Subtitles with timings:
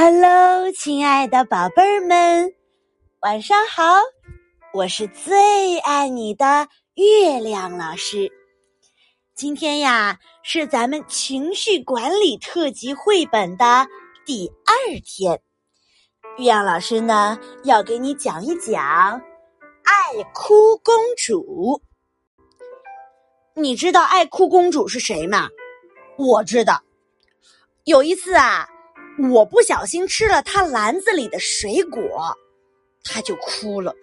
[0.00, 2.54] Hello，亲爱的宝贝儿们，
[3.18, 3.82] 晚上好！
[4.72, 8.30] 我是最爱你的月亮老师。
[9.34, 13.88] 今天呀，是咱们情绪管理特辑绘本的
[14.24, 15.42] 第二天。
[16.36, 19.20] 月亮老师呢，要给你讲一讲
[19.82, 21.82] 爱哭公主。
[23.54, 25.48] 你知道爱哭公主是谁吗？
[26.16, 26.84] 我知道。
[27.82, 28.68] 有一次啊。
[29.18, 32.36] 我不小心吃了他篮子里的水果，
[33.02, 33.94] 他就哭了。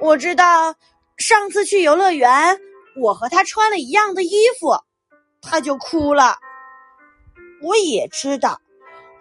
[0.00, 0.74] 我知道
[1.18, 2.58] 上次去游乐园，
[2.96, 4.74] 我和他穿了一样的衣服，
[5.42, 6.36] 他就哭了。
[7.60, 8.60] 我也知道，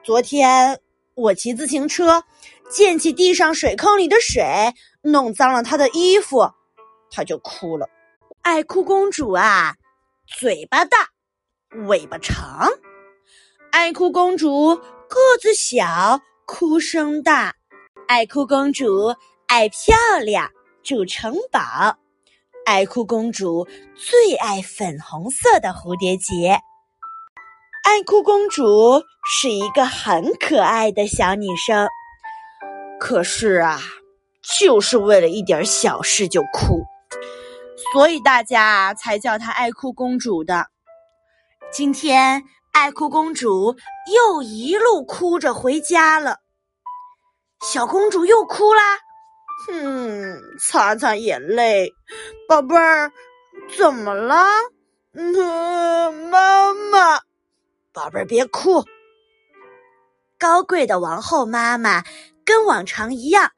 [0.03, 0.79] 昨天
[1.15, 2.23] 我骑自行车
[2.69, 6.49] 溅起地上水坑里的水，弄脏了他的衣服，
[7.11, 7.89] 他就哭了。
[8.41, 9.75] 爱哭公主啊，
[10.39, 11.09] 嘴巴大，
[11.87, 12.69] 尾巴长。
[13.77, 17.53] 爱哭公主个子小，哭声大。
[18.07, 19.13] 爱哭公主
[19.45, 20.49] 爱漂亮，
[20.81, 21.95] 住城堡。
[22.65, 26.59] 爱哭公主最爱粉红色的蝴蝶结。
[27.83, 31.87] 爱哭公主是一个很可爱的小女生，
[32.99, 33.79] 可是啊，
[34.59, 36.81] 就是为了一点小事就哭，
[37.93, 40.65] 所以大家才叫她爱哭公主的。
[41.71, 42.43] 今天。
[42.77, 43.75] 爱哭公主
[44.13, 46.37] 又一路哭着回家了，
[47.65, 48.99] 小公主又哭啦，
[49.65, 51.91] 哼，擦擦眼泪，
[52.47, 53.11] 宝贝儿，
[53.75, 54.45] 怎么了？
[55.13, 57.19] 嗯，妈妈，
[57.91, 58.85] 宝贝儿别哭。
[60.37, 62.03] 高贵的王后妈妈
[62.45, 63.53] 跟往常一样，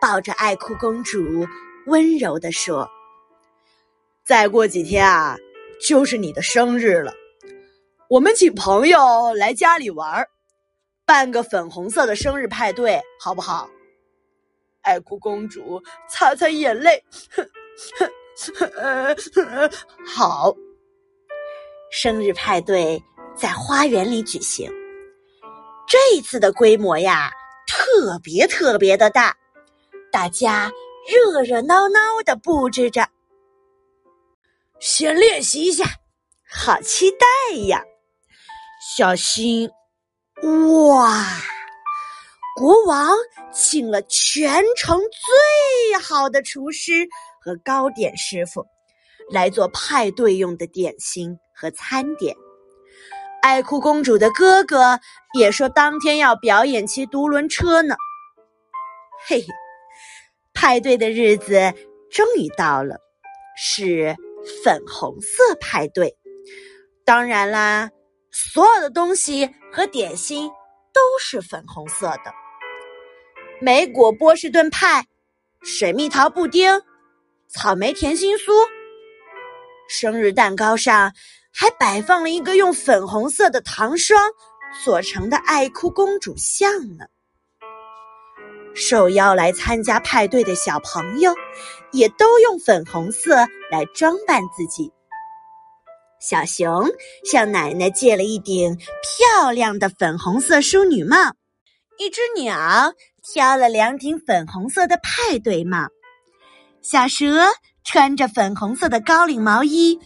[0.00, 1.46] 抱着爱哭公主，
[1.86, 2.90] 温柔地说
[4.26, 5.36] ：“再过几天啊，
[5.80, 7.14] 就是你的生日了。”
[8.08, 10.26] 我们请朋友来家里玩，
[11.04, 13.68] 办个粉红色的生日派对，好不好？
[14.80, 17.04] 爱哭公主擦擦眼泪，
[20.06, 20.54] 好。
[21.90, 23.02] 生日派对
[23.34, 24.72] 在花园里举行，
[25.86, 27.30] 这一次的规模呀，
[27.66, 29.36] 特别特别的大，
[30.10, 30.72] 大家
[31.06, 33.06] 热热闹闹的布置着。
[34.80, 35.84] 先练习一下，
[36.48, 37.26] 好期待
[37.66, 37.84] 呀！
[38.98, 39.70] 小心！
[40.42, 41.24] 哇，
[42.56, 43.16] 国王
[43.54, 47.06] 请了全城最好的厨师
[47.40, 48.66] 和糕点师傅
[49.30, 52.34] 来做派对用的点心和餐点。
[53.40, 54.98] 爱哭公主的哥哥
[55.32, 57.94] 也说当天要表演骑独轮车呢。
[59.28, 59.46] 嘿嘿，
[60.52, 61.72] 派对的日子
[62.10, 62.96] 终于到了，
[63.56, 64.16] 是
[64.64, 66.16] 粉红色派对。
[67.04, 67.90] 当然啦。
[68.40, 70.48] 所有的东西和点心
[70.94, 72.32] 都是粉红色的，
[73.60, 75.04] 莓果波士顿派、
[75.60, 76.80] 水蜜桃布丁、
[77.48, 78.52] 草莓甜心酥。
[79.88, 81.12] 生日蛋糕上
[81.52, 84.20] 还摆放了一个用粉红色的糖霜
[84.84, 87.06] 做成的爱哭公主像呢。
[88.72, 91.34] 受邀来参加派对的小朋友
[91.90, 93.34] 也都用粉红色
[93.68, 94.92] 来装扮自己。
[96.20, 96.88] 小熊
[97.24, 101.16] 向奶奶借了一顶漂亮的粉红色淑女帽，
[101.98, 102.92] 一只鸟
[103.22, 105.86] 挑了两顶粉红色的派对帽，
[106.82, 107.46] 小蛇
[107.84, 110.00] 穿着粉红色的高领毛衣，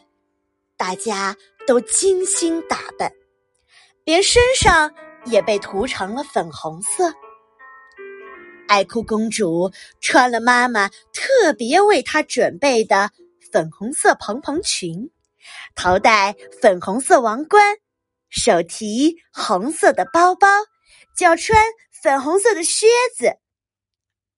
[0.77, 1.35] 大家
[1.67, 3.11] 都精心打扮，
[4.05, 4.93] 连身上
[5.25, 7.13] 也被涂成了粉红色。
[8.69, 9.71] 爱哭公主
[10.01, 13.11] 穿了妈妈特别为她准备的
[13.51, 15.11] 粉红色蓬蓬裙。
[15.75, 17.77] 头戴粉红色王冠，
[18.31, 20.49] 手提红色的包包，
[21.17, 21.63] 脚穿
[22.03, 22.87] 粉红色的靴
[23.17, 23.39] 子。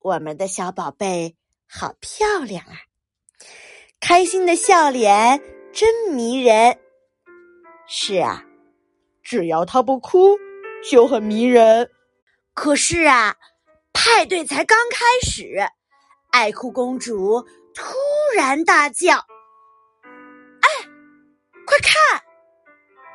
[0.01, 1.37] 我们的小宝贝
[1.67, 2.77] 好漂亮啊！
[4.01, 5.41] 开心的笑脸
[5.73, 6.79] 真迷人。
[7.87, 8.45] 是啊，
[9.23, 10.39] 只要她不哭，
[10.91, 11.91] 就很迷人。
[12.53, 13.37] 可是啊，
[13.93, 15.67] 派对才刚开始，
[16.31, 17.43] 爱哭公主
[17.75, 17.95] 突
[18.37, 19.25] 然大叫。
[21.67, 22.23] 快看，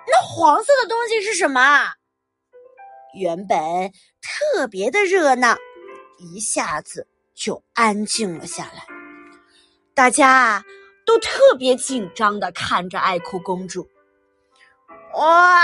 [0.07, 1.93] 那黄色的东西是什么？
[3.13, 3.57] 原本
[4.21, 5.57] 特别的热闹，
[6.19, 8.85] 一下子就安静了下来。
[9.95, 10.63] 大家
[11.05, 13.89] 都特别紧张的看着爱哭公主。
[15.13, 15.61] 哇！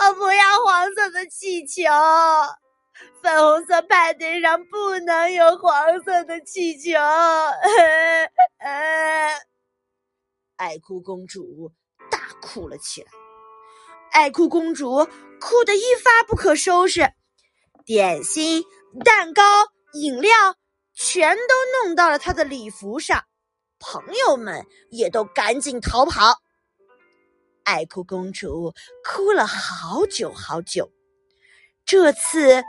[0.00, 1.82] 我不要黄色的气球，
[3.22, 6.92] 粉红色派对上不能有黄色的气球。
[10.60, 11.72] 爱哭公主
[12.10, 13.10] 大哭了起来。
[14.12, 15.06] 爱哭公主
[15.40, 17.10] 哭得一发不可收拾，
[17.86, 18.62] 点心、
[19.02, 19.42] 蛋糕、
[19.94, 20.30] 饮料
[20.94, 23.24] 全都弄到了她的礼服上，
[23.78, 26.42] 朋友们也都赶紧逃跑。
[27.64, 30.92] 爱哭公主哭了好久好久，
[31.86, 32.62] 这次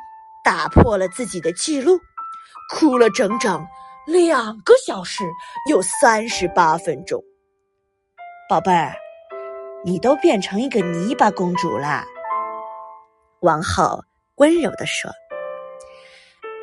[0.45, 1.99] 打破了自己的记录，
[2.73, 3.65] 哭了整整
[4.07, 5.25] 两个小时
[5.69, 7.21] 有三十八分钟。
[8.51, 8.97] 宝贝儿，
[9.85, 12.03] 你都变成一个泥巴公主了。
[13.39, 14.03] 王后
[14.35, 15.09] 温柔地说：“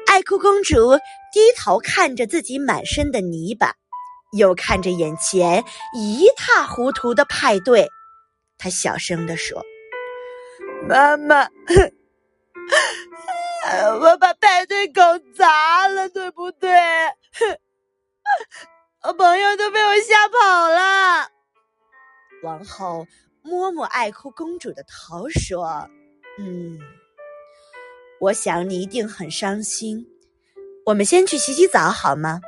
[0.06, 0.99] 爱哭公主
[1.32, 3.73] 低头看着自己满身的泥巴，
[4.37, 5.64] 又看着眼前
[5.94, 7.88] 一塌糊涂的派对。”
[8.58, 9.64] 她小声地说
[10.87, 11.49] ：“妈妈，
[13.99, 16.70] 我把派对搞砸了，对不对？
[19.05, 21.31] 我 朋友都被我吓跑了。”
[22.43, 23.06] 王后
[23.43, 25.88] 摸摸爱哭公主的头，说
[26.38, 26.79] ：“嗯，
[28.20, 30.06] 我想你一定很伤心。
[30.87, 32.40] 我们先去洗洗澡好吗？”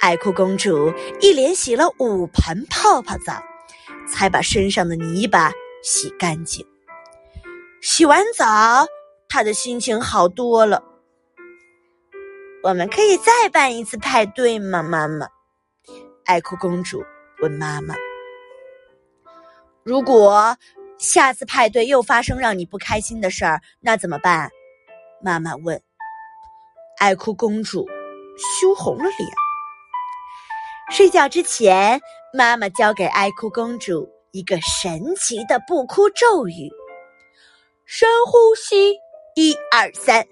[0.00, 3.42] 爱哭公主一连洗了五盆泡泡澡。
[4.10, 5.52] 才把身上的泥巴
[5.82, 6.66] 洗干净。
[7.82, 8.86] 洗完澡，
[9.28, 10.82] 他的心情好多了。
[12.62, 15.28] 我们可以再办一次派对吗，妈妈？
[16.24, 17.04] 爱哭公主
[17.40, 17.94] 问妈妈。
[19.88, 20.54] 如果
[20.98, 24.50] 下次派对又发生让你不开心的事儿，那怎么办？
[25.22, 25.80] 妈妈问。
[26.98, 27.88] 爱哭公主
[28.36, 29.30] 羞红了脸。
[30.90, 31.98] 睡觉之前。
[32.34, 36.70] 妈妈教给爱哭公主一个神奇的不哭咒语：
[37.86, 38.92] 深呼吸，
[39.34, 40.22] 一二三，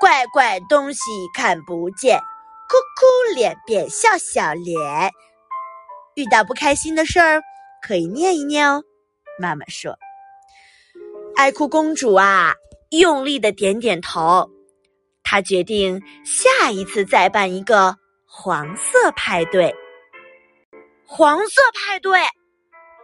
[0.00, 0.98] 怪怪东西
[1.32, 4.76] 看不见，哭哭脸变笑笑脸。
[6.16, 7.40] 遇到不开心的事儿，
[7.80, 8.82] 可以念一念哦。
[9.38, 9.98] 妈妈说
[11.36, 12.54] ：“爱哭公主啊，
[12.90, 14.50] 用力的点点头。
[15.22, 17.96] 她决定下一次再办一个
[18.26, 19.74] 黄色派对。”
[21.06, 22.20] 黄色派对，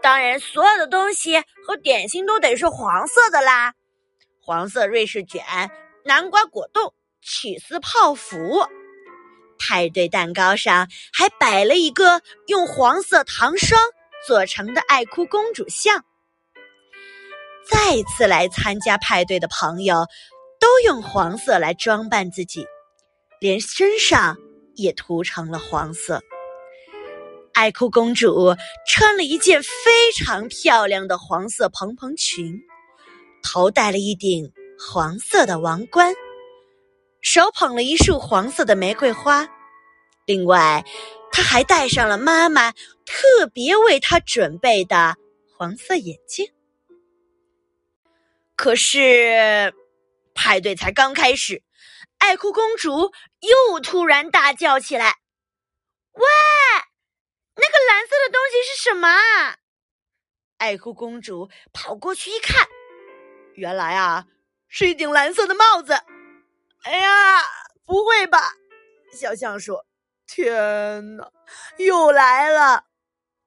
[0.03, 3.75] 当然所有的东西和点心都得是黄色的啦。
[4.41, 5.45] 黄色瑞士卷、
[6.05, 8.37] 南瓜果冻、起司泡芙。
[9.59, 13.79] 派对蛋糕上还摆了一个用黄色糖霜
[14.27, 16.03] 做成的爱哭公主像。
[17.71, 20.07] 再次来参加派对的朋友，
[20.59, 22.67] 都用黄色来装扮自己，
[23.41, 24.37] 连身上
[24.75, 26.21] 也涂成了黄色。
[27.53, 28.57] 爱哭公主
[28.87, 32.61] 穿了一件非常漂亮的黄色蓬蓬裙，
[33.43, 36.15] 头戴了一顶黄色的王冠，
[37.21, 39.49] 手捧了一束黄色的玫瑰花。
[40.27, 40.85] 另外，
[41.33, 45.17] 她还戴上了妈妈特别为她准备的
[45.57, 46.47] 黄色眼镜。
[48.61, 49.73] 可是，
[50.35, 51.63] 派对才刚开始，
[52.19, 53.11] 爱哭公主
[53.41, 55.17] 又突然大叫起来
[56.13, 56.23] ：“喂！”
[57.57, 59.57] 那个蓝色的东西是什么啊？
[60.59, 62.69] 爱哭公主跑过去一看，
[63.55, 64.27] 原来啊
[64.69, 65.95] 是一顶蓝色的帽子。
[66.83, 67.41] 哎呀，
[67.87, 68.53] 不会吧？
[69.19, 69.87] 小象说
[70.29, 71.33] ：“天哪，
[71.79, 72.85] 又来了！”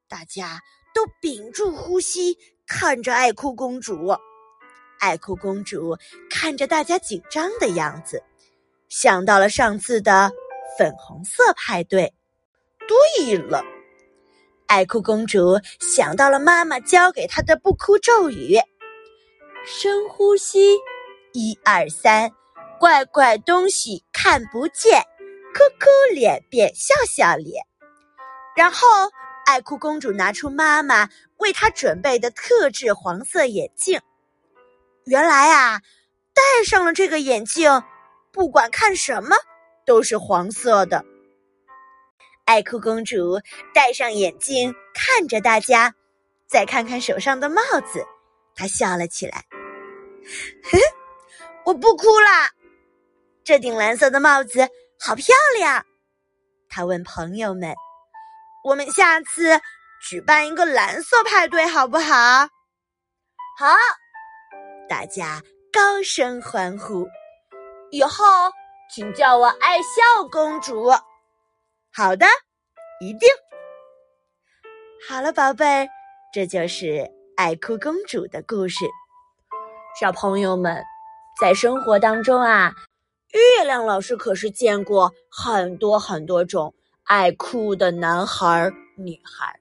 [0.09, 0.59] 大家
[0.91, 2.35] 都屏住呼吸，
[2.65, 4.17] 看着爱哭公主。
[5.03, 5.97] 爱哭公主
[6.29, 8.23] 看着大家紧张的样子，
[8.87, 10.31] 想到了上次的
[10.77, 12.13] 粉红色派对。
[12.87, 13.61] 对了。
[14.65, 18.57] 爱哭公主想到了妈妈教给她的不哭咒语：
[19.65, 20.69] 深呼吸，
[21.33, 22.31] 一二三，
[22.79, 25.01] 怪怪东西看不见，
[25.53, 27.61] 哭哭脸变笑笑脸。
[28.55, 28.87] 然后，
[29.45, 33.99] 爱哭公主拿出妈妈为她准备的特制黄色眼镜。
[35.05, 35.81] 原来啊，
[36.33, 37.83] 戴上了这个眼镜，
[38.31, 39.35] 不管看什么
[39.85, 41.03] 都是黄色的。
[42.45, 43.39] 爱哭公主
[43.73, 45.93] 戴上眼镜，看着大家，
[46.47, 48.05] 再看看手上的帽子，
[48.55, 49.43] 她笑了起来。
[51.65, 52.51] 我不哭啦，
[53.43, 54.67] 这顶蓝色的帽子
[54.99, 55.85] 好漂亮。
[56.69, 57.73] 她问朋友们
[58.63, 59.59] ：“我们下次
[60.09, 62.47] 举办一个蓝色派对好不好？”
[63.59, 63.67] 好，
[64.87, 67.07] 大家高声欢呼。
[67.91, 68.23] 以后
[68.91, 70.89] 请叫我爱笑公主。
[71.91, 72.25] 好的，
[72.99, 73.29] 一定。
[75.07, 75.87] 好了，宝贝儿，
[76.33, 78.85] 这就是爱哭公主的故事。
[79.99, 80.83] 小朋友们，
[81.39, 82.73] 在生活当中啊，
[83.31, 86.73] 月亮老师可是见过很多很多种
[87.03, 89.59] 爱哭的男孩儿、女孩儿。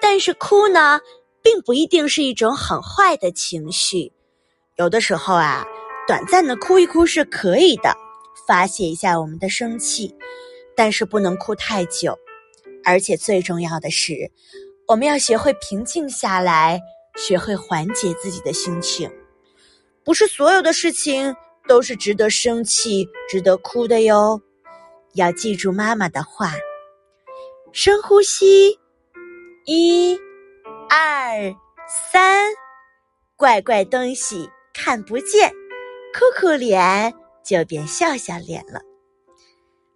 [0.00, 1.00] 但是哭呢，
[1.42, 4.12] 并不一定是一种很坏的情绪。
[4.76, 5.64] 有的时候啊，
[6.06, 7.94] 短暂的哭一哭是可以的，
[8.46, 10.14] 发泄一下我们的生气，
[10.76, 12.18] 但是不能哭太久。
[12.84, 14.30] 而且最重要的是，
[14.88, 16.80] 我们要学会平静下来，
[17.16, 19.10] 学会缓解自己的心情。
[20.04, 21.32] 不是所有的事情
[21.68, 24.40] 都是值得生气、值得哭的哟。
[25.14, 26.54] 要记住妈妈的话，
[27.72, 28.78] 深呼吸，
[29.66, 30.18] 一、
[30.94, 31.56] 二、
[31.88, 32.52] 三，
[33.34, 35.50] 怪怪东西看不见，
[36.12, 38.78] 哭哭脸就变笑笑脸了。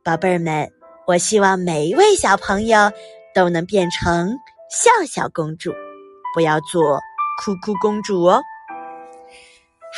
[0.03, 0.73] 宝贝儿们，
[1.07, 2.91] 我希望每一位小朋友
[3.35, 4.35] 都能变成
[4.71, 5.71] 笑笑公主，
[6.33, 6.99] 不要做
[7.45, 8.41] 哭哭公主哦。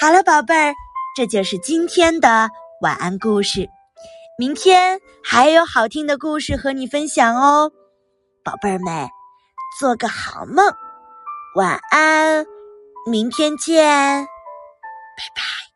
[0.01, 0.75] 好了，宝贝儿，
[1.15, 2.49] 这就是今天的
[2.81, 3.69] 晚安故事。
[4.37, 7.71] 明天还有好听的故事和你分享哦，
[8.43, 9.09] 宝贝儿们，
[9.79, 10.75] 做个好梦，
[11.59, 12.47] 晚安，
[13.11, 15.68] 明天见，拜拜。